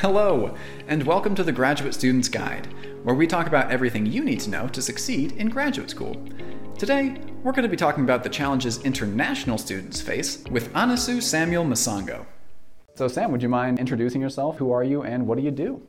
[0.00, 0.56] Hello,
[0.88, 2.66] and welcome to the Graduate Student's Guide,
[3.04, 6.16] where we talk about everything you need to know to succeed in graduate school.
[6.78, 11.64] Today, we're going to be talking about the challenges international students face with Anesu Samuel
[11.64, 12.24] Masango.
[12.94, 14.56] So, Sam, would you mind introducing yourself?
[14.56, 15.86] Who are you and what do you do?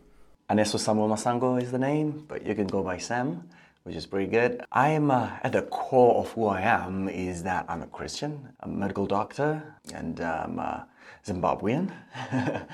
[0.50, 3.48] Anesu Samuel Masango is the name, but you can go by Sam,
[3.84, 4.64] which is pretty good.
[4.72, 8.50] I am uh, at the core of who I am is that I'm a Christian,
[8.60, 10.82] a medical doctor, and um, uh,
[11.26, 11.92] Zimbabwean.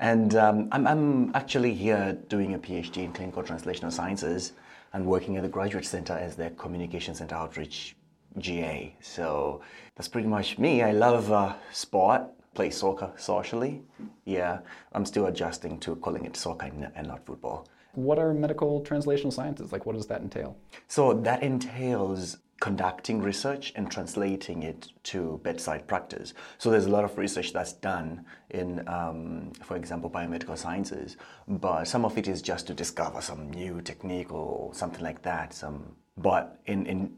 [0.00, 4.52] and um, I'm, I'm actually here doing a PhD in clinical translational sciences
[4.92, 7.96] and working at the Graduate Center as their Communications and Outreach
[8.38, 8.94] GA.
[9.00, 9.60] So
[9.94, 10.82] that's pretty much me.
[10.82, 12.22] I love uh, sport,
[12.54, 13.82] play soccer socially.
[14.24, 14.60] Yeah,
[14.92, 17.68] I'm still adjusting to calling it soccer and not football.
[17.94, 19.70] What are medical translational sciences?
[19.70, 20.56] Like, what does that entail?
[20.88, 26.32] So that entails conducting research and translating it to bedside practice.
[26.58, 31.16] So there's a lot of research that's done in, um, for example, biomedical sciences,
[31.48, 35.52] but some of it is just to discover some new technique or something like that.
[35.52, 37.12] Some, but in, in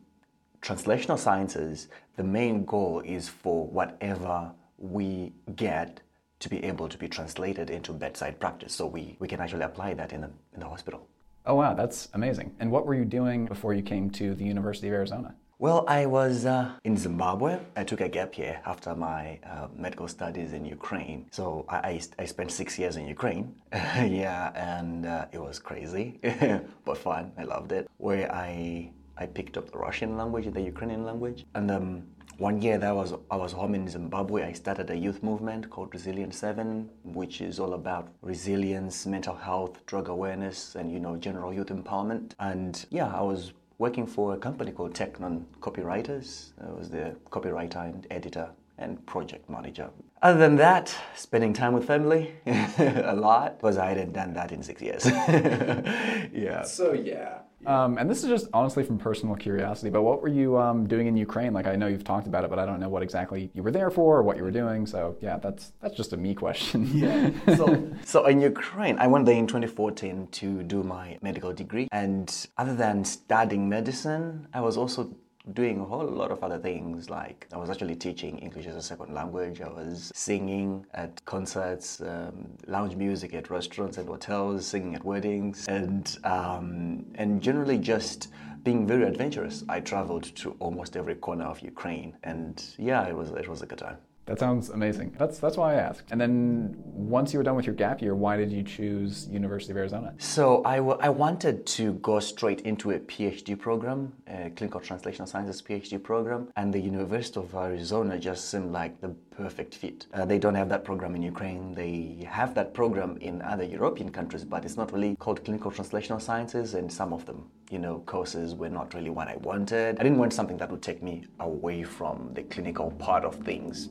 [0.62, 6.00] translational sciences, the main goal is for whatever we get
[6.38, 8.72] to be able to be translated into bedside practice.
[8.72, 11.06] So we, we can actually apply that in the, in the hospital.
[11.46, 12.54] Oh, wow, that's amazing.
[12.58, 15.34] And what were you doing before you came to the University of Arizona?
[15.60, 17.60] Well, I was uh, in Zimbabwe.
[17.76, 21.26] I took a gap year after my uh, medical studies in Ukraine.
[21.30, 23.54] So I, I, I spent six years in Ukraine.
[23.72, 26.18] yeah, and uh, it was crazy,
[26.84, 27.30] but fun.
[27.38, 27.88] I loved it.
[27.98, 31.46] Where I I picked up the Russian language the Ukrainian language.
[31.54, 32.02] And um,
[32.38, 34.42] one year that was I was home in Zimbabwe.
[34.42, 39.86] I started a youth movement called Resilient Seven, which is all about resilience, mental health,
[39.86, 42.32] drug awareness, and you know general youth empowerment.
[42.40, 46.50] And yeah, I was working for a company called Technon Copywriters.
[46.64, 49.90] I was the copywriter and editor and project manager.
[50.24, 54.62] Other than that, spending time with family a lot because I hadn't done that in
[54.62, 55.04] six years.
[56.32, 56.62] yeah.
[56.62, 57.40] So yeah.
[57.66, 61.08] Um, and this is just honestly from personal curiosity, but what were you um, doing
[61.08, 61.52] in Ukraine?
[61.52, 63.70] Like I know you've talked about it, but I don't know what exactly you were
[63.70, 64.86] there for or what you were doing.
[64.86, 66.90] So yeah, that's that's just a me question.
[66.94, 67.30] yeah.
[67.56, 72.34] So, so in Ukraine, I went there in 2014 to do my medical degree, and
[72.56, 75.14] other than studying medicine, I was also
[75.52, 77.10] doing a whole lot of other things.
[77.10, 79.60] Like I was actually teaching English as a second language.
[79.60, 85.68] I was singing at concerts, um, lounge music at restaurants and hotels, singing at weddings,
[85.68, 88.28] and um, and generally just
[88.62, 89.64] being very adventurous.
[89.68, 93.66] I traveled to almost every corner of Ukraine, and yeah, it was it was a
[93.66, 93.98] good time.
[94.26, 95.14] That sounds amazing.
[95.18, 96.10] That's that's why I asked.
[96.10, 99.72] And then once you were done with your gap year, why did you choose University
[99.72, 100.14] of Arizona?
[100.16, 105.60] So I, I wanted to go straight into a PhD program, a clinical translational sciences
[105.60, 110.06] PhD program, and the University of Arizona just seemed like the perfect fit.
[110.14, 111.74] Uh, they don't have that program in Ukraine.
[111.74, 116.22] They have that program in other European countries, but it's not really called clinical translational
[116.22, 119.98] sciences, and some of them, you know, courses were not really what I wanted.
[119.98, 123.90] I didn't want something that would take me away from the clinical part of things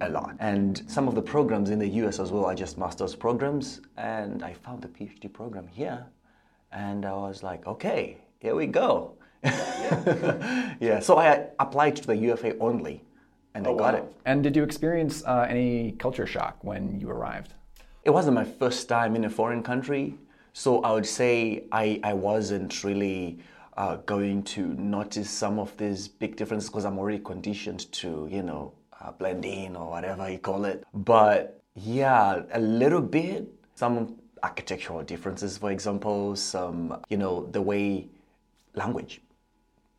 [0.00, 0.36] a lot.
[0.38, 3.80] And some of the programs in the US as well are just master's programs.
[3.96, 6.06] And I found the PhD program here.
[6.72, 9.14] And I was like, okay, here we go.
[9.44, 13.04] yeah, so I applied to the UFA only
[13.54, 14.00] and oh, I got wow.
[14.00, 14.12] it.
[14.24, 17.54] And did you experience uh, any culture shock when you arrived?
[18.04, 20.14] It wasn't my first time in a foreign country.
[20.52, 23.38] So I would say I, I wasn't really
[23.76, 28.42] uh, going to notice some of these big differences because I'm already conditioned to, you
[28.42, 30.84] know, uh, blend in or whatever you call it.
[30.94, 33.48] But yeah, a little bit.
[33.74, 38.08] Some architectural differences, for example, some, you know, the way
[38.74, 39.20] language.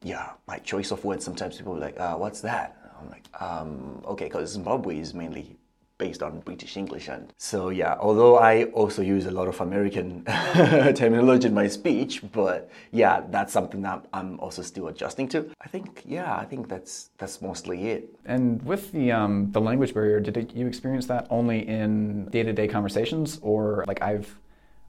[0.01, 1.25] Yeah, my choice of words.
[1.25, 2.77] Sometimes people are like, uh, what's that?
[2.99, 5.57] I'm like, um, okay, because Zimbabwe is mainly
[5.99, 7.07] based on British English.
[7.09, 10.23] And so, yeah, although I also use a lot of American
[10.95, 15.51] terminology in my speech, but yeah, that's something that I'm also still adjusting to.
[15.61, 18.09] I think, yeah, I think that's that's mostly it.
[18.25, 22.41] And with the um, the language barrier, did it, you experience that only in day
[22.41, 24.39] to day conversations, or like I've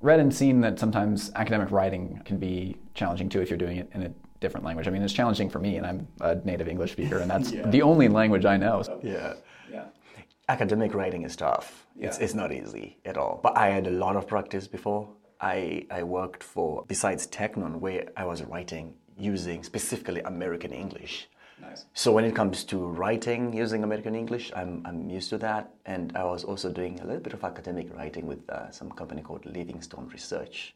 [0.01, 3.91] read and seen that sometimes academic writing can be challenging too if you're doing it
[3.93, 4.89] in a different language.
[4.89, 7.69] I mean, it's challenging for me, and I'm a native English speaker, and that's yeah.
[7.69, 8.83] the only language I know.
[8.83, 9.01] So.
[9.03, 9.35] Yeah.
[10.51, 11.87] Academic writing is tough.
[11.97, 12.09] Yeah.
[12.09, 13.39] It's, it's not easy at all.
[13.41, 15.09] But I had a lot of practice before.
[15.41, 21.29] I, I worked for, besides Technon, where I was writing using specifically American English.
[21.63, 21.85] Nice.
[21.95, 25.71] So when it comes to writing using American English, I'm, I'm used to that.
[25.87, 29.23] And I was also doing a little bit of academic writing with uh, some company
[29.23, 30.75] called Livingstone Research.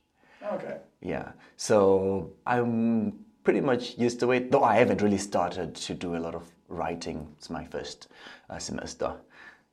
[0.53, 0.77] Okay.
[1.01, 1.33] Yeah.
[1.57, 6.21] So I'm pretty much used to it, though I haven't really started to do a
[6.27, 7.27] lot of writing.
[7.39, 8.07] It's my first
[8.49, 9.17] uh, semester.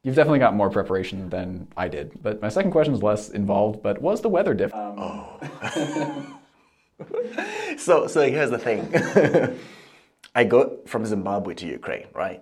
[0.04, 2.12] You've definitely got more preparation than I did.
[2.24, 5.00] But my second question is less involved, but was the weather different?
[5.00, 6.40] Um,
[7.78, 8.92] so, so here's the thing.
[10.36, 12.42] I go from Zimbabwe to Ukraine, right?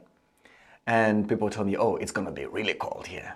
[0.88, 3.34] And people tell me, oh, it's gonna be really cold here.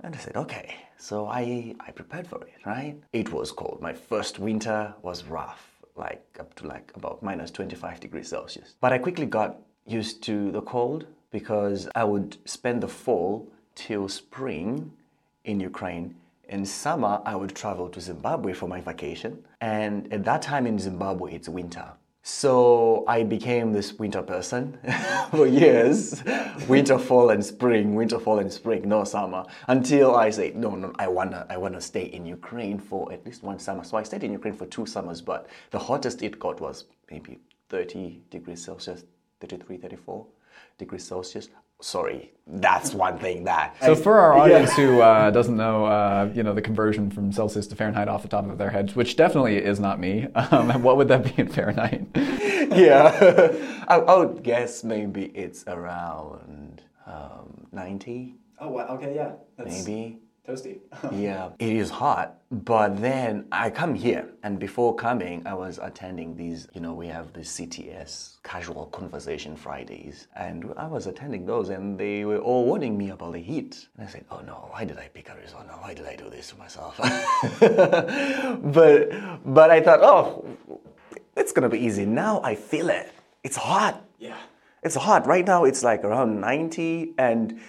[0.00, 0.74] And I said, okay.
[0.96, 2.96] So I, I prepared for it, right?
[3.12, 3.80] It was cold.
[3.82, 8.76] My first winter was rough, like up to like about minus 25 degrees Celsius.
[8.80, 14.08] But I quickly got used to the cold because I would spend the fall till
[14.08, 14.92] spring
[15.44, 16.14] in Ukraine.
[16.48, 19.42] In summer, I would travel to Zimbabwe for my vacation.
[19.60, 21.86] And at that time in Zimbabwe, it's winter.
[22.24, 24.78] So I became this winter person
[25.30, 26.22] for years.
[26.68, 29.44] winter, fall, and spring, winter, fall, and spring, no summer.
[29.66, 33.42] Until I say, no, no, I wanna, I wanna stay in Ukraine for at least
[33.42, 33.82] one summer.
[33.82, 37.40] So I stayed in Ukraine for two summers, but the hottest it got was maybe
[37.70, 39.04] 30 degrees Celsius,
[39.40, 40.26] 33, 34
[40.78, 41.48] degrees Celsius
[41.82, 43.76] sorry, that's one thing that.
[43.82, 44.86] So for our audience yeah.
[44.86, 48.28] who uh, doesn't know, uh, you know, the conversion from Celsius to Fahrenheit off the
[48.28, 50.28] top of their heads, which definitely is not me.
[50.52, 52.06] Um, what would that be in Fahrenheit?
[52.14, 53.54] yeah,
[53.88, 58.34] I, I, would guess maybe it's around um, 90.
[58.60, 58.86] Oh, wow.
[58.88, 59.32] okay, yeah.
[59.56, 59.86] That's...
[59.86, 60.80] Maybe toasty.
[61.12, 62.38] yeah, it is hot.
[62.50, 67.06] But then I come here, and before coming, I was attending these, you know, we
[67.08, 72.64] have the CTS Casual Conversation Fridays, and I was attending those, and they were all
[72.64, 73.88] warning me about the heat.
[73.96, 75.76] And I said, oh no, why did I pick Arizona?
[75.80, 76.96] Why did I do this to myself?
[77.60, 79.10] but,
[79.54, 80.44] but I thought, oh,
[81.36, 82.04] it's gonna be easy.
[82.04, 83.12] Now I feel it.
[83.42, 84.04] It's hot.
[84.18, 84.36] Yeah.
[84.82, 85.26] It's hot.
[85.26, 87.60] Right now it's like around 90 and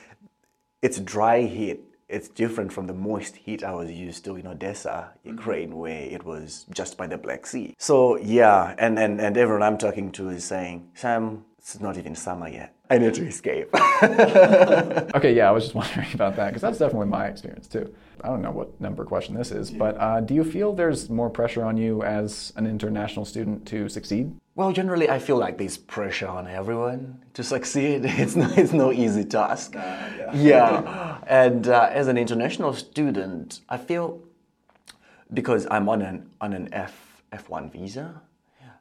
[0.81, 5.11] it's dry heat it's different from the moist heat I was used to in Odessa,
[5.23, 5.79] Ukraine, mm-hmm.
[5.79, 7.73] where it was just by the Black Sea.
[7.77, 12.13] So yeah, and, and, and everyone I'm talking to is saying, Sam, it's not even
[12.15, 12.75] summer yet.
[12.89, 13.69] I need to escape.
[14.03, 17.93] okay, yeah, I was just wondering about that because that's definitely my experience too.
[18.21, 19.77] I don't know what number question this is, yeah.
[19.77, 23.89] but uh, do you feel there's more pressure on you as an international student to
[23.89, 24.33] succeed?
[24.55, 28.05] Well, generally, I feel like there's pressure on everyone to succeed.
[28.23, 29.75] It's no, it's no easy task.
[29.75, 30.31] Uh, yeah.
[30.33, 31.17] yeah.
[31.27, 34.21] and uh, as an international student, I feel
[35.33, 38.21] because I'm on an on an F F1 visa,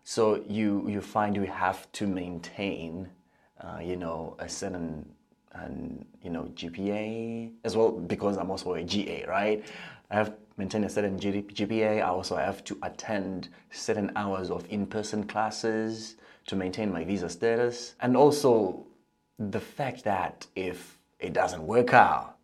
[0.05, 3.09] so you you find you have to maintain,
[3.61, 5.09] uh, you know, a certain
[5.55, 9.65] and you know GPA as well because I'm also a GA, right?
[10.11, 11.99] I have maintain a certain GPA.
[11.99, 16.17] I also have to attend certain hours of in-person classes
[16.47, 18.87] to maintain my visa status, and also
[19.39, 22.37] the fact that if it doesn't work out,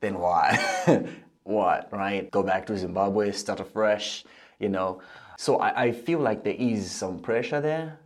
[0.00, 0.58] then what?
[1.44, 2.30] what, right?
[2.30, 4.24] Go back to Zimbabwe, start afresh,
[4.58, 5.00] you know.
[5.38, 7.98] So I, I feel like there is some pressure there,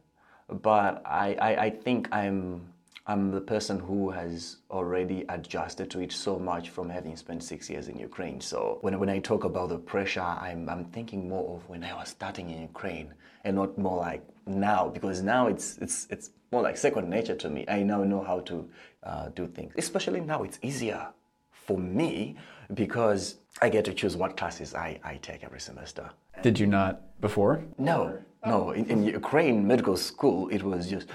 [0.48, 2.69] but I, I, I think I'm
[3.10, 7.68] I'm the person who has already adjusted to it so much from having spent six
[7.68, 8.40] years in Ukraine.
[8.40, 11.92] So when, when I talk about the pressure, I'm, I'm thinking more of when I
[11.92, 13.12] was starting in Ukraine
[13.42, 17.50] and not more like now, because now it's, it's, it's more like second nature to
[17.50, 17.64] me.
[17.66, 18.70] I now know how to
[19.02, 19.72] uh, do things.
[19.76, 21.08] Especially now, it's easier
[21.50, 22.36] for me
[22.74, 26.10] because I get to choose what classes I, I take every semester.
[26.44, 27.64] Did you not before?
[27.76, 28.70] No, no.
[28.70, 31.08] In, in Ukraine medical school, it was just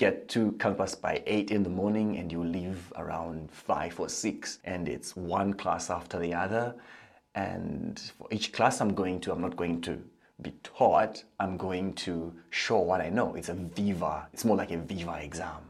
[0.00, 4.58] get to campus by 8 in the morning and you leave around 5 or 6
[4.64, 6.74] and it's one class after the other.
[7.34, 10.02] And for each class I'm going to I'm not going to
[10.40, 11.22] be taught.
[11.38, 13.34] I'm going to show what I know.
[13.34, 15.60] It's a viva it's more like a viva exam.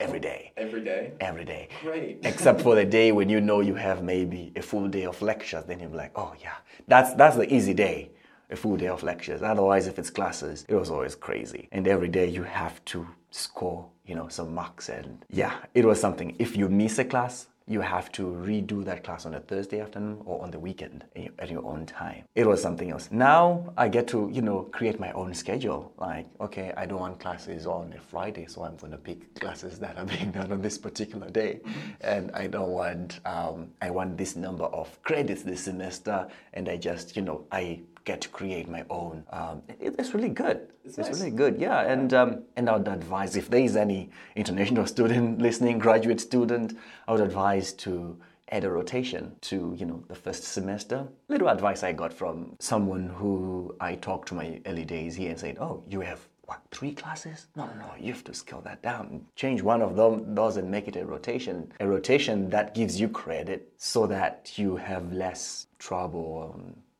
[0.00, 0.52] Every day.
[0.56, 1.12] Every day?
[1.20, 1.68] Every day.
[1.82, 2.18] Great.
[2.24, 5.64] Except for the day when you know you have maybe a full day of lectures
[5.68, 6.56] then you're like oh yeah
[6.88, 8.10] that's that's the easy day
[8.50, 9.42] a full day of lectures.
[9.42, 11.68] Otherwise, if it's classes, it was always crazy.
[11.72, 14.88] And every day you have to score, you know, some marks.
[14.88, 16.34] And yeah, it was something.
[16.38, 20.22] If you miss a class, you have to redo that class on a Thursday afternoon
[20.24, 21.04] or on the weekend
[21.38, 22.22] at your own time.
[22.36, 23.08] It was something else.
[23.10, 25.92] Now I get to, you know, create my own schedule.
[25.98, 29.80] Like, okay, I don't want classes on a Friday, so I'm going to pick classes
[29.80, 31.60] that are being done on this particular day.
[32.02, 36.76] And I don't want, um, I want this number of credits this semester, and I
[36.76, 39.24] just, you know, I get to create my own.
[39.30, 40.68] Um, it, it's really good.
[40.84, 41.18] It's, it's nice.
[41.18, 41.80] really good, yeah.
[41.80, 46.78] And um, and I would advise if there is any international student listening, graduate student,
[47.06, 48.16] I would advise to
[48.52, 51.06] add a rotation to you know the first semester.
[51.28, 55.38] Little advice I got from someone who I talked to my early days here and
[55.38, 57.48] said, "Oh, you have." What, three classes?
[57.56, 59.26] No, no, you have to scale that down.
[59.34, 61.72] Change one of them, those and make it a rotation.
[61.80, 66.54] A rotation that gives you credit so that you have less trouble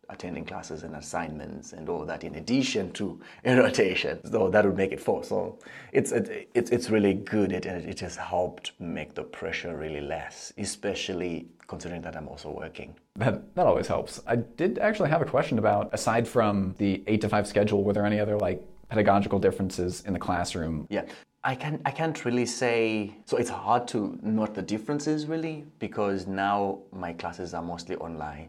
[0.08, 4.20] attending classes and assignments and all that in addition to a rotation.
[4.30, 5.24] So that would make it four.
[5.24, 5.58] So
[5.92, 7.52] it's it, it's it's really good.
[7.52, 12.94] It it has helped make the pressure really less, especially considering that I'm also working.
[13.16, 14.20] That that always helps.
[14.26, 17.92] I did actually have a question about aside from the eight to five schedule, were
[17.92, 20.86] there any other like pedagogical differences in the classroom?
[20.90, 21.04] Yeah.
[21.44, 26.26] I can I can't really say so it's hard to note the differences really because
[26.26, 28.48] now my classes are mostly online.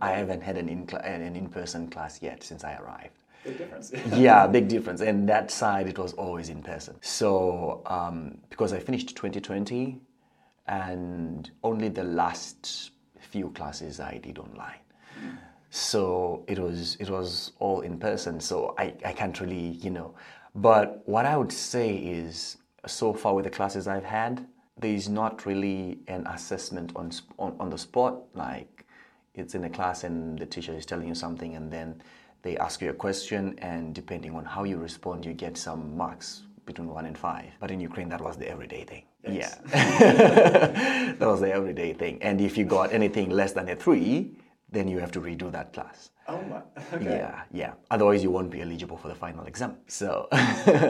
[0.00, 3.22] I haven't had an in an in-person class yet since I arrived.
[3.44, 3.92] Big difference.
[4.14, 5.00] yeah, big difference.
[5.00, 6.96] And that side, it was always in person.
[7.02, 10.00] So um, because I finished 2020,
[10.66, 14.80] and only the last few classes I did online.
[15.70, 18.40] So it was it was all in person.
[18.40, 20.14] So I, I can't really you know.
[20.54, 24.46] But what I would say is so far with the classes I've had,
[24.78, 28.73] there is not really an assessment on on, on the spot like
[29.34, 32.00] it's in a class and the teacher is telling you something and then
[32.42, 36.42] they ask you a question and depending on how you respond you get some marks
[36.66, 37.50] between one and five.
[37.60, 39.04] But in Ukraine, that was the everyday thing.
[39.28, 39.58] Yes.
[39.70, 41.14] Yeah.
[41.18, 42.18] that was the everyday thing.
[42.22, 44.32] And if you got anything less than a three,
[44.70, 46.10] then you have to redo that class.
[46.26, 46.62] Oh my.
[46.94, 47.16] Okay.
[47.16, 47.74] Yeah, yeah.
[47.90, 49.76] Otherwise, you won't be eligible for the final exam.
[49.86, 50.28] So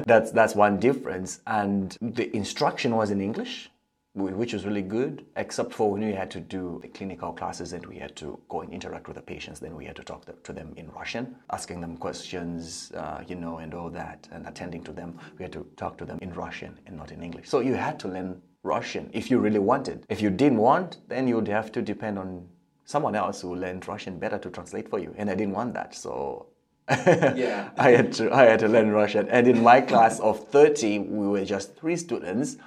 [0.06, 1.40] that's that's one difference.
[1.46, 3.70] And the instruction was in English
[4.14, 7.84] which was really good, except for when we had to do the clinical classes and
[7.86, 9.58] we had to go and interact with the patients.
[9.58, 13.58] Then we had to talk to them in Russian, asking them questions, uh, you know,
[13.58, 15.18] and all that, and attending to them.
[15.36, 17.48] We had to talk to them in Russian and not in English.
[17.48, 20.06] So you had to learn Russian if you really wanted.
[20.08, 22.46] If you didn't want, then you would have to depend on
[22.84, 25.12] someone else who learned Russian better to translate for you.
[25.18, 26.46] And I didn't want that, so
[26.88, 27.70] yeah.
[27.78, 29.28] I had to I had to learn Russian.
[29.28, 32.58] And in my class of 30, we were just three students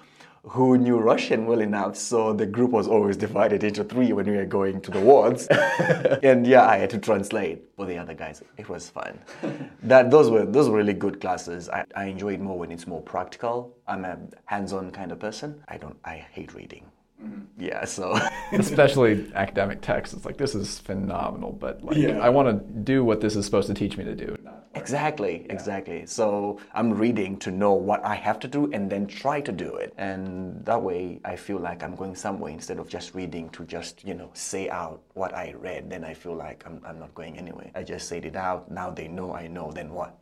[0.49, 4.37] who knew Russian well enough, so the group was always divided into three when we
[4.37, 5.47] were going to the wards.
[6.23, 8.41] and yeah, I had to translate for the other guys.
[8.57, 9.19] It was fun.
[9.83, 11.69] that those were those were really good classes.
[11.69, 13.75] I, I enjoy it more when it's more practical.
[13.87, 15.63] I'm a hands-on kind of person.
[15.67, 16.85] I don't I hate reading.
[17.23, 17.61] Mm-hmm.
[17.61, 18.19] Yeah, so
[18.51, 22.19] especially academic texts, it's like this is phenomenal, but like yeah.
[22.19, 24.37] I want to do what this is supposed to teach me to do.
[24.75, 25.53] Exactly, yeah.
[25.53, 26.05] exactly.
[26.05, 29.75] So I'm reading to know what I have to do and then try to do
[29.75, 29.93] it.
[29.97, 34.05] And that way I feel like I'm going somewhere instead of just reading to just,
[34.05, 35.89] you know, say out what I read.
[35.89, 37.71] Then I feel like I'm, I'm not going anywhere.
[37.73, 38.69] I just said it out.
[38.69, 39.71] Now they know I know.
[39.71, 40.15] Then what?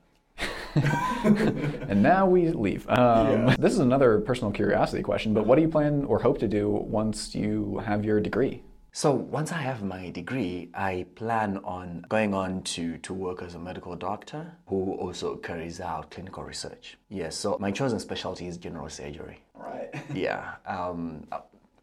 [1.24, 2.88] and now we leave.
[2.90, 3.56] Um, yeah.
[3.58, 6.70] This is another personal curiosity question, but what do you plan or hope to do
[6.70, 8.64] once you have your degree?
[8.92, 13.54] So once I have my degree, I plan on going on to, to work as
[13.54, 16.98] a medical doctor who also carries out clinical research.
[17.10, 19.40] Yes, so my chosen specialty is general surgery.
[19.54, 19.94] Right.
[20.14, 20.54] yeah.
[20.66, 21.28] Um,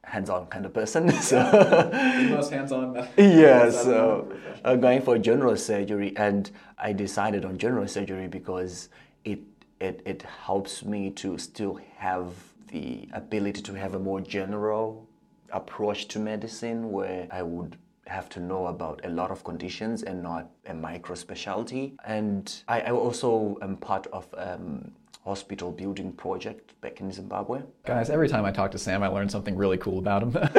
[0.05, 1.11] hands-on kind of person.
[1.23, 3.09] So the most hands-on.
[3.17, 4.33] yeah, so
[4.65, 8.89] I'm going for general surgery, and I decided on general surgery because
[9.25, 9.41] it
[9.81, 12.35] it it helps me to still have
[12.69, 15.07] the ability to have a more general
[15.51, 20.23] approach to medicine where I would have to know about a lot of conditions and
[20.23, 21.95] not a micro specialty.
[22.05, 24.93] And I, I also am part of um,
[25.25, 27.63] hospital building project back in Zimbabwe.
[27.87, 30.33] Guys, every time I talk to Sam, I learn something really cool about him.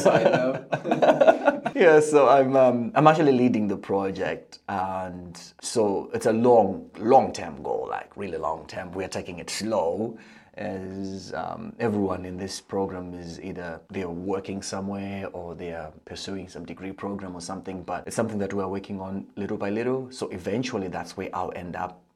[0.00, 0.66] Side note.
[1.74, 7.32] yeah, so I'm um, I'm actually leading the project, and so it's a long long
[7.32, 8.90] term goal, like really long term.
[8.92, 10.18] We're taking it slow
[10.54, 16.48] as um, everyone in this program is either they're working somewhere or they are pursuing
[16.48, 20.10] some degree program or something, but it's something that we're working on little by little.
[20.10, 22.09] So eventually that's where I'll end up at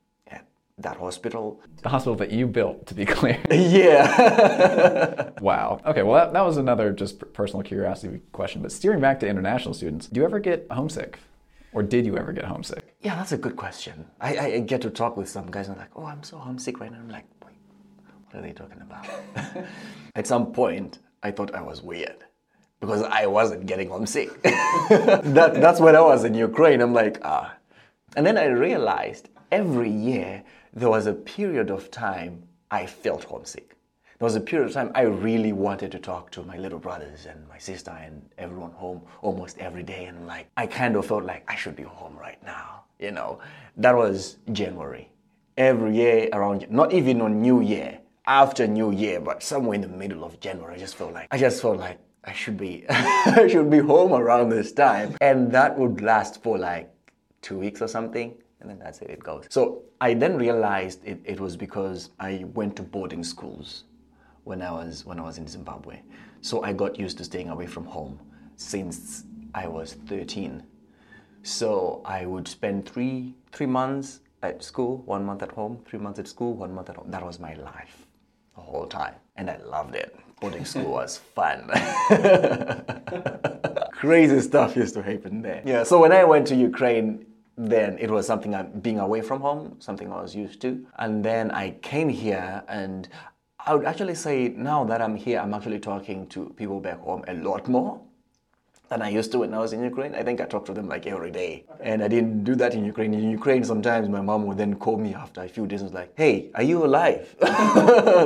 [0.79, 1.61] that hospital.
[1.83, 3.41] The hospital that you built, to be clear.
[3.51, 5.31] yeah.
[5.41, 5.81] wow.
[5.87, 8.63] Okay, well, that, that was another just personal curiosity question.
[8.63, 11.19] But steering back to international students, do you ever get homesick?
[11.73, 12.97] Or did you ever get homesick?
[13.01, 14.07] Yeah, that's a good question.
[14.21, 16.79] I, I get to talk with some guys and I'm like, oh, I'm so homesick
[16.79, 16.99] right now.
[16.99, 19.07] I'm like, what are they talking about?
[20.15, 22.25] At some point, I thought I was weird
[22.81, 24.43] because I wasn't getting homesick.
[24.43, 26.81] that, that's when I was in Ukraine.
[26.81, 27.55] I'm like, ah.
[28.17, 30.43] And then I realized every year
[30.75, 33.77] there was a period of time I felt homesick.
[34.19, 37.27] There was a period of time I really wanted to talk to my little brothers
[37.27, 40.07] and my sister and everyone home almost every day.
[40.07, 42.85] And like, I kind of felt like I should be home right now.
[42.99, 43.39] You know,
[43.77, 45.11] that was January.
[45.57, 49.89] Every year around, not even on New Year, after New Year, but somewhere in the
[49.89, 53.47] middle of January, I just felt like I just felt like I should be I
[53.49, 56.94] should be home around this time, and that would last for like
[57.45, 59.11] two weeks or something, and then that's it.
[59.11, 59.47] It goes.
[59.51, 63.85] So I then realized it, it was because I went to boarding schools
[64.45, 66.01] when I was when I was in Zimbabwe,
[66.41, 68.19] so I got used to staying away from home
[68.57, 69.25] since
[69.55, 70.63] I was 13.
[71.43, 76.19] So I would spend three three months at school, one month at home, three months
[76.19, 77.11] at school, one month at home.
[77.11, 78.07] That was my life
[78.57, 79.15] the whole time.
[79.37, 80.17] And I loved it.
[80.41, 81.71] Boarding school was fun.
[83.93, 85.63] Crazy stuff used to happen there.
[85.65, 89.41] Yeah, so when I went to Ukraine, then it was something I'm being away from
[89.41, 90.87] home, something I was used to.
[90.99, 93.09] And then I came here and
[93.67, 97.25] I would actually say now that I'm here, I'm actually talking to people back home
[97.29, 98.01] a lot more
[98.95, 100.15] than I used to when I was in Ukraine.
[100.15, 101.65] I think I talked to them like every day.
[101.73, 101.91] Okay.
[101.91, 103.13] And I didn't do that in Ukraine.
[103.13, 105.95] In Ukraine, sometimes my mom would then call me after a few days and was
[106.03, 107.23] like, hey, are you alive?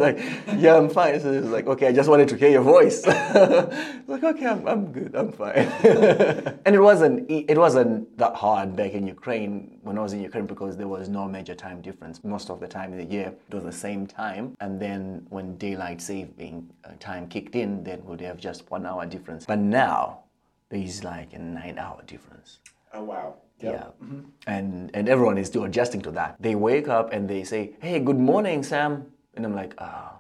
[0.07, 0.19] like,
[0.65, 1.19] yeah, I'm fine.
[1.21, 3.07] So it's like, okay, I just wanted to hear your voice.
[4.13, 5.57] like, okay, I'm, I'm good, I'm fine.
[6.67, 10.47] and it wasn't, it wasn't that hard back in Ukraine when I was in Ukraine
[10.55, 12.23] because there was no major time difference.
[12.23, 14.55] Most of the time in the year, it was the same time.
[14.61, 19.07] And then when daylight saving uh, time kicked in, then would have just one hour
[19.07, 19.47] difference.
[19.47, 20.25] But now,
[20.71, 22.59] there's like a nine hour difference.
[22.93, 23.37] Oh, wow.
[23.61, 23.73] Yep.
[23.73, 24.07] Yeah.
[24.07, 24.21] Mm-hmm.
[24.47, 26.37] And, and everyone is still adjusting to that.
[26.41, 29.07] They wake up and they say, hey, good morning, Sam.
[29.35, 30.19] And I'm like, ah, oh,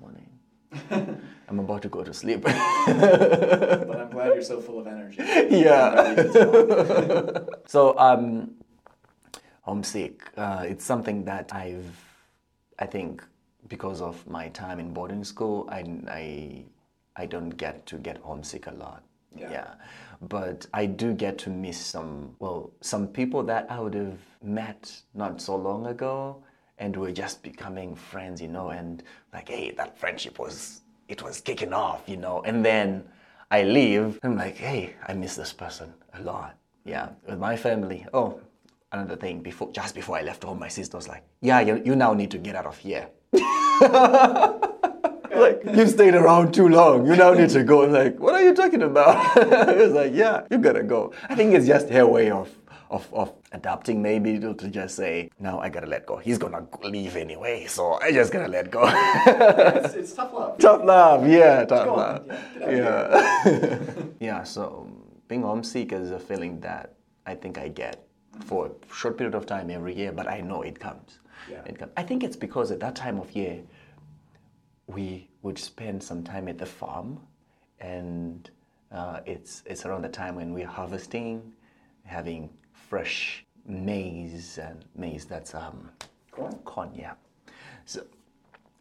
[0.00, 0.28] morning.
[1.48, 2.42] I'm about to go to sleep.
[2.42, 5.22] but I'm glad you're so full of energy.
[5.50, 7.44] Yeah.
[7.66, 8.52] so, um,
[9.62, 10.30] homesick.
[10.36, 11.96] Uh, it's something that I've,
[12.78, 13.24] I think,
[13.68, 16.64] because of my time in boarding school, I, I,
[17.16, 19.04] I don't get to get homesick a lot.
[19.36, 19.50] Yeah.
[19.50, 19.74] yeah.
[20.22, 25.02] But I do get to miss some, well, some people that I would have met
[25.14, 26.42] not so long ago
[26.78, 31.40] and we're just becoming friends, you know, and like, hey, that friendship was, it was
[31.40, 33.04] kicking off, you know, and then
[33.50, 36.56] I leave, I'm like, hey, I miss this person a lot.
[36.84, 38.06] Yeah, with my family.
[38.12, 38.40] Oh,
[38.92, 41.96] another thing, before just before I left home, my sister was like, yeah, you, you
[41.96, 43.08] now need to get out of here.
[45.64, 47.06] like, you stayed around too long.
[47.06, 47.80] You now need to go.
[47.80, 49.14] like, what are you talking about?
[49.74, 51.12] He was like, yeah, you gotta go.
[51.28, 52.48] I think it's just her way of
[52.90, 56.16] of, of adapting maybe to, to just say, no, I gotta let go.
[56.16, 58.84] He's gonna leave anyway, so I just gotta let go.
[58.86, 60.58] it's, it's, tough love.
[60.58, 62.26] Tough love, yeah, tough love.
[62.60, 62.70] Yeah.
[62.70, 63.86] Yeah.
[64.20, 64.88] yeah, so
[65.28, 66.94] being homesick is a feeling that
[67.26, 68.06] I think I get
[68.44, 71.18] for a short period of time every year, but I know it comes.
[71.50, 71.62] Yeah.
[71.66, 71.92] It comes.
[71.96, 73.60] I think it's because at that time of year,
[74.86, 77.20] we would spend some time at the farm,
[77.80, 78.50] and
[78.92, 81.52] uh, it's it's around the time when we're harvesting,
[82.04, 85.90] having fresh maize and maize that's um,
[86.30, 86.54] corn.
[86.64, 87.14] Corn, yeah.
[87.86, 88.02] So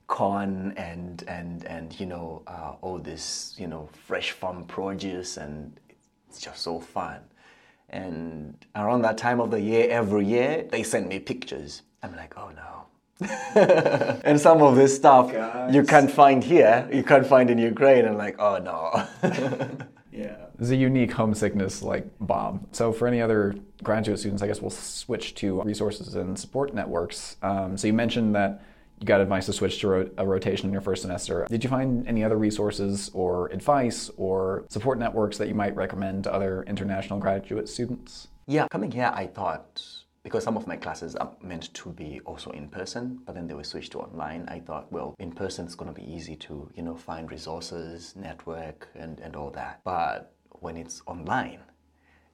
[0.07, 5.79] corn and and and you know uh, all this you know fresh farm produce and
[6.33, 7.19] it's just so fun.
[7.89, 11.83] And around that time of the year, every year, they send me pictures.
[12.01, 12.85] I'm like, oh no,
[13.55, 15.73] and some of this stuff Guys.
[15.73, 18.05] you can't find here, you can't find in Ukraine.
[18.05, 19.07] And like, oh no.
[20.11, 20.37] yeah.
[20.57, 22.67] There's a unique homesickness like Bob.
[22.71, 27.37] So for any other graduate students, I guess we'll switch to resources and support networks.
[27.41, 28.63] Um, so you mentioned that
[28.99, 31.45] you got advice to switch to ro- a rotation in your first semester.
[31.49, 36.23] Did you find any other resources or advice or support networks that you might recommend
[36.25, 38.27] to other international graduate students?
[38.47, 39.83] Yeah, coming here, I thought
[40.23, 43.53] because some of my classes are meant to be also in person, but then they
[43.53, 44.45] were switched to online.
[44.47, 48.15] I thought, well, in person it's going to be easy to, you know, find resources,
[48.15, 49.81] network, and, and all that.
[49.83, 51.59] But when it's online,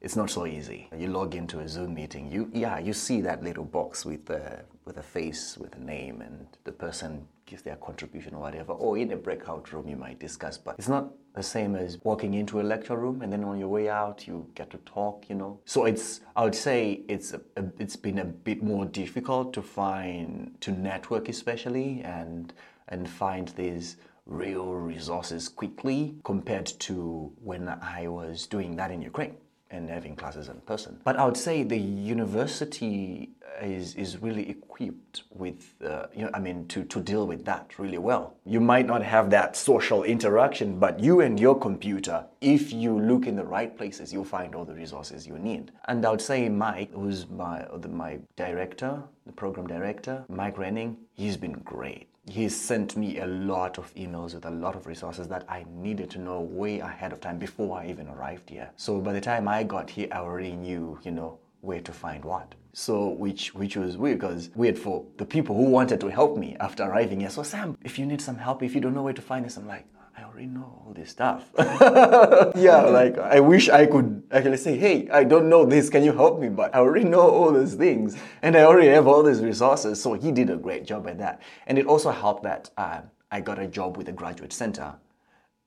[0.02, 0.90] it's not so easy.
[0.98, 4.64] You log into a Zoom meeting, you yeah, you see that little box with a
[4.86, 8.74] with a face, with a name, and the person gives their contribution or whatever.
[8.74, 10.58] Or in a breakout room, you might discuss.
[10.58, 13.68] But it's not the same as walking into a lecture room and then on your
[13.68, 15.30] way out, you get to talk.
[15.30, 15.60] You know.
[15.66, 19.62] So it's I would say it's a, a, it's been a bit more difficult to
[19.62, 22.54] find to network, especially and
[22.88, 29.36] and find these real resources quickly compared to when I was doing that in Ukraine
[29.72, 31.00] and having classes in person.
[31.04, 33.30] But I would say the university
[33.62, 37.78] is, is really equipped with, uh, you know, I mean, to, to deal with that
[37.78, 38.36] really well.
[38.46, 43.28] You might not have that social interaction, but you and your computer, if you look
[43.28, 45.72] in the right places, you'll find all the resources you need.
[45.88, 51.38] And I would say Mike, who's my, my director, the program director, Mike Renning, he's
[51.38, 55.46] been great he sent me a lot of emails with a lot of resources that
[55.50, 58.70] I needed to know way ahead of time before I even arrived here.
[58.76, 62.24] So by the time I got here, I already knew, you know, where to find
[62.24, 62.56] what.
[62.74, 66.56] So which which was weird because weird for the people who wanted to help me
[66.60, 67.30] after arriving here.
[67.30, 69.58] So Sam, if you need some help, if you don't know where to find this,
[69.58, 69.86] I'm like,
[70.18, 71.50] I already know all this stuff.
[71.58, 76.12] yeah, like I wish I could actually say, hey, I don't know this, can you
[76.14, 76.50] help me?
[76.50, 80.02] But I already know all these things and I already have all these resources.
[80.02, 81.42] So he did a great job at that.
[81.68, 84.96] And it also helped that uh, I got a job with the graduate center.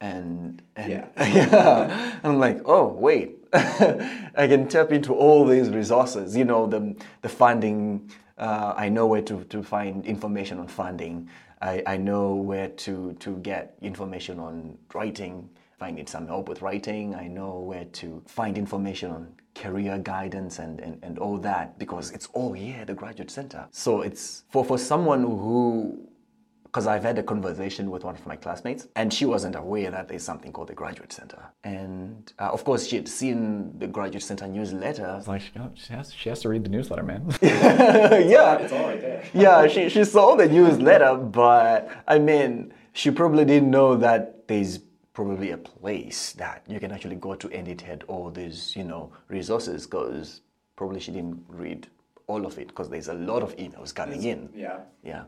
[0.01, 1.07] And, and yeah.
[1.17, 2.19] yeah.
[2.25, 6.37] I'm like, oh, wait, I can tap into all these resources.
[6.37, 8.11] You know, the the funding.
[8.39, 11.29] Uh, I know where to, to find information on funding.
[11.63, 15.49] I, I know where to to get information on writing.
[15.75, 19.99] If I need some help with writing, I know where to find information on career
[19.99, 23.67] guidance and, and, and all that because it's all here at the graduate center.
[23.71, 26.09] So it's for, for someone who
[26.73, 30.09] because I've had a conversation with one of my classmates, and she wasn't aware that
[30.09, 31.43] there's something called the Graduate Center.
[31.65, 35.17] And uh, of course, she had seen the Graduate Center newsletter.
[35.19, 37.27] It's like oh, she has, she has to read the newsletter, man.
[37.43, 39.23] yeah, It's all right there.
[39.35, 44.79] yeah, she, she saw the newsletter, but I mean, she probably didn't know that there's
[45.13, 48.85] probably a place that you can actually go to and it had all these, you
[48.85, 50.41] know, resources because
[50.77, 51.87] probably she didn't read
[52.29, 54.49] all of it because there's a lot of emails coming in.
[54.55, 54.79] Yeah.
[55.05, 55.25] Yeah.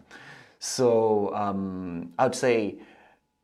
[0.64, 2.78] So um, I would say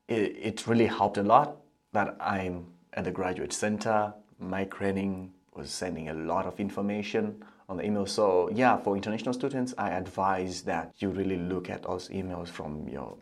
[0.09, 1.59] it, it really helped a lot
[1.92, 4.14] that I'm at the graduate center.
[4.38, 8.06] My training was sending a lot of information on the email.
[8.06, 12.88] So yeah, for international students, I advise that you really look at those emails from
[12.88, 13.18] your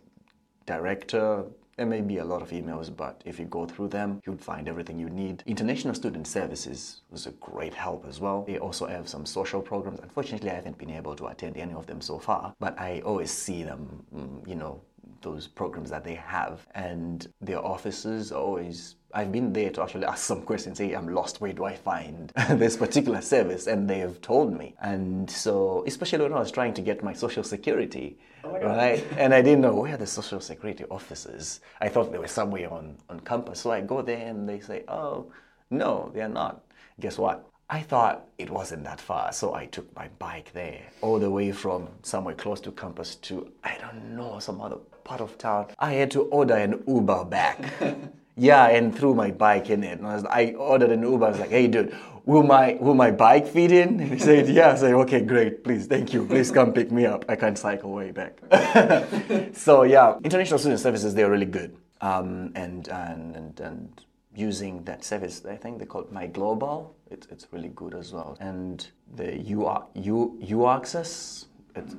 [0.65, 1.45] director.
[1.79, 4.67] There may be a lot of emails, but if you go through them, you'd find
[4.67, 5.45] everything you need.
[5.47, 8.43] International Student Services was a great help as well.
[8.49, 10.01] They also have some social programs.
[10.01, 13.31] Unfortunately, I haven't been able to attend any of them so far, but I always
[13.31, 14.81] see them, mm, you know,
[15.23, 16.67] those programs that they have.
[16.75, 21.09] And their offices are always I've been there to actually ask some questions, say, I'm
[21.09, 23.67] lost, where do I find this particular service?
[23.67, 24.75] And they have told me.
[24.81, 29.05] And so, especially when I was trying to get my social security, oh right?
[29.17, 31.61] And I didn't know where the social security offices.
[31.81, 33.61] I thought they were somewhere on, on campus.
[33.61, 35.33] So I go there and they say, oh,
[35.71, 36.65] no, they're not.
[37.01, 37.49] Guess what?
[37.71, 41.53] I thought it wasn't that far, so I took my bike there, all the way
[41.53, 45.67] from somewhere close to campus to, I don't know, some other part of town.
[45.79, 47.59] I had to order an Uber back.
[48.39, 49.99] Yeah, and threw my bike in it.
[49.99, 51.27] And I, was, I ordered an Uber.
[51.27, 54.49] I was like, "Hey, dude, will my will my bike fit in?" And he said,
[54.49, 55.65] "Yeah." I said, "Okay, great.
[55.65, 56.25] Please, thank you.
[56.25, 57.25] Please come pick me up.
[57.29, 58.39] I can't cycle way back."
[59.55, 61.77] so yeah, international student services they're really good.
[62.01, 66.95] Um, and, and and and using that service, I think they call it My Global.
[67.11, 68.37] It's it's really good as well.
[68.39, 71.47] And the U U U access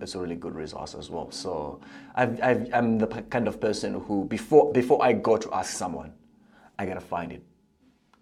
[0.01, 1.31] it's, a really good resource as well.
[1.31, 1.79] So
[2.15, 2.41] I've,
[2.73, 6.13] I'm the kind of person who before before I go to ask someone,
[6.79, 7.43] I gotta find it.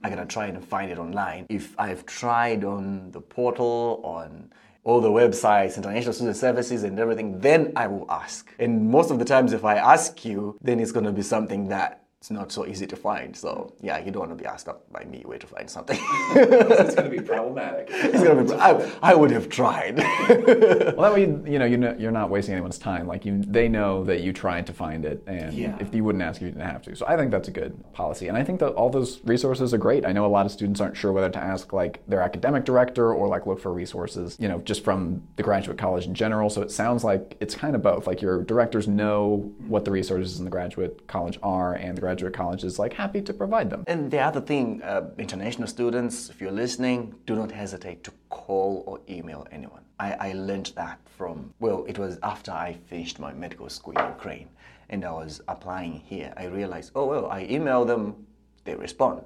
[0.03, 1.45] I gotta try and find it online.
[1.47, 4.51] If I've tried on the portal, on
[4.83, 8.51] all the websites, international student services, and everything, then I will ask.
[8.57, 12.06] And most of the times, if I ask you, then it's gonna be something that
[12.19, 13.35] it's not so easy to find.
[13.35, 15.99] So yeah, you don't want to be asked up by me where to find something.
[16.31, 17.89] it's going to be problematic.
[17.91, 18.53] it's gonna be.
[18.53, 19.97] I, I would have tried.
[19.97, 23.05] well, that way, you, you know, you know, you're not wasting anyone's time.
[23.07, 25.77] Like you, they know that you tried to find it, and Yeah.
[25.79, 26.95] if you wouldn't ask, you didn't have to.
[26.95, 29.77] So I think that's a good policy, and I think that all those resources are
[29.77, 30.03] great.
[30.05, 33.13] I know a lot of students aren't sure whether to ask like their academic director
[33.13, 36.49] or like look for resources, you know, just from the graduate college in general.
[36.49, 38.07] So it sounds like it's kind of both.
[38.07, 42.16] Like your directors know what the resources in the graduate college are, and the graduate
[42.31, 43.83] college is like happy to provide them.
[43.87, 48.83] And the other thing, uh, international students, if you're listening, do not hesitate to call
[48.85, 49.81] or email anyone.
[49.99, 54.05] I, I learned that from, well, it was after I finished my medical school in
[54.05, 54.49] Ukraine
[54.89, 56.33] and I was applying here.
[56.37, 58.25] I realized, oh, well, I email them,
[58.63, 59.23] they respond.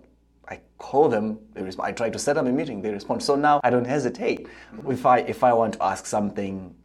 [0.48, 1.90] I call them, they respond.
[1.90, 3.22] I try to set up a meeting, they respond.
[3.24, 4.48] So now I don't hesitate.
[4.88, 6.76] If I, if I want to ask something,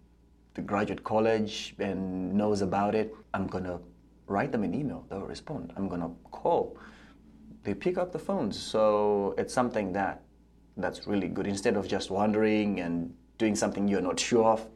[0.54, 3.78] the graduate college and knows about it, I'm gonna
[4.26, 5.04] write them an email.
[5.08, 5.72] They'll respond.
[5.76, 6.76] I'm gonna call.
[7.62, 8.58] They pick up the phones.
[8.58, 10.22] So it's something that
[10.76, 11.46] that's really good.
[11.46, 14.66] Instead of just wondering and doing something you're not sure of,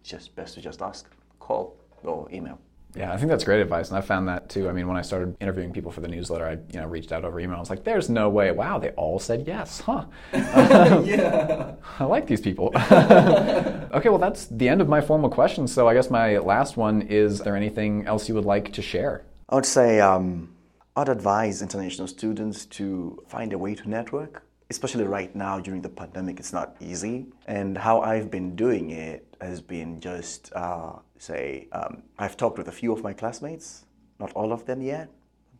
[0.00, 2.58] it's just best to just ask, call, or email.
[2.96, 4.68] Yeah, I think that's great advice, and I found that too.
[4.68, 7.24] I mean, when I started interviewing people for the newsletter, I you know reached out
[7.24, 7.56] over email.
[7.56, 8.52] I was like, "There's no way!
[8.52, 11.74] Wow, they all said yes, huh?" yeah.
[11.98, 12.70] I like these people.
[12.76, 15.72] okay, well, that's the end of my formal questions.
[15.72, 19.24] So I guess my last one is: There anything else you would like to share?
[19.48, 20.54] I would say um,
[20.96, 25.88] I'd advise international students to find a way to network, especially right now during the
[25.88, 26.40] pandemic.
[26.40, 32.02] It's not easy, and how I've been doing it has been just uh, say um,
[32.18, 33.84] I've talked with a few of my classmates,
[34.18, 35.08] not all of them yet.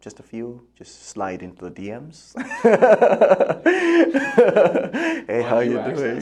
[0.00, 2.34] Just a few, just slide into the DMs.
[5.26, 6.20] hey, how you doing?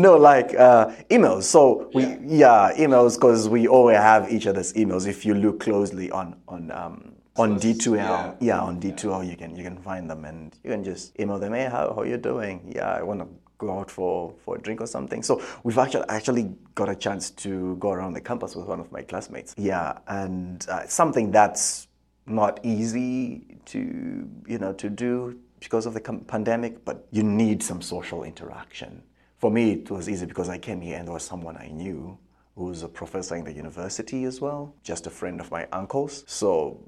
[0.00, 1.42] no, like uh, emails.
[1.42, 5.06] So we, yeah, emails because we always have each other's emails.
[5.06, 8.34] If you look closely on on um, on D2L, yeah.
[8.40, 8.60] yeah.
[8.60, 11.52] on D2L, you can you can find them and you can just email them.
[11.54, 12.72] Hey, how how you doing?
[12.74, 15.22] Yeah, I want to go out for, for a drink or something.
[15.22, 18.92] So we've actually actually got a chance to go around the campus with one of
[18.92, 19.54] my classmates.
[19.56, 21.88] Yeah, and uh, something that's
[22.26, 27.80] not easy to you know to do because of the pandemic, but you need some
[27.80, 29.02] social interaction.
[29.38, 32.18] For me, it was easy because I came here and there was someone I knew
[32.56, 36.24] who's a professor in the university as well, just a friend of my uncle's.
[36.26, 36.80] So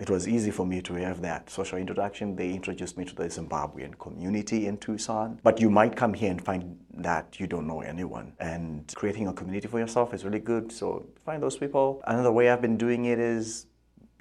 [0.00, 2.34] it was easy for me to have that social interaction.
[2.34, 5.38] They introduced me to the Zimbabwean community in Tucson.
[5.42, 8.32] But you might come here and find that you don't know anyone.
[8.40, 10.72] And creating a community for yourself is really good.
[10.72, 12.02] So find those people.
[12.06, 13.66] Another way I've been doing it is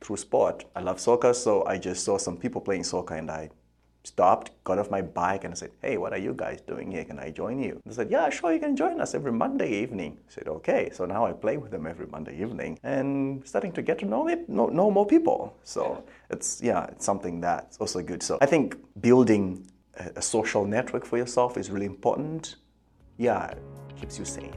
[0.03, 0.65] through sport.
[0.75, 3.49] I love soccer, so I just saw some people playing soccer and I
[4.03, 7.05] stopped, got off my bike, and I said, Hey, what are you guys doing here?
[7.05, 7.81] Can I join you?
[7.85, 10.17] They said, Yeah, sure, you can join us every Monday evening.
[10.27, 10.89] I said, Okay.
[10.93, 14.27] So now I play with them every Monday evening and starting to get to know
[14.27, 15.57] it, know, know more people.
[15.63, 18.21] So it's, yeah, it's something that's also good.
[18.21, 22.55] So I think building a, a social network for yourself is really important.
[23.17, 24.53] Yeah, it keeps you sane.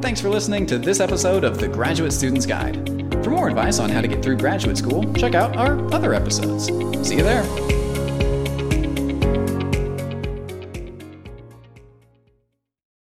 [0.00, 2.99] Thanks for listening to this episode of The Graduate Student's Guide.
[3.30, 6.64] For more advice on how to get through graduate school, check out our other episodes.
[7.08, 7.69] See you there.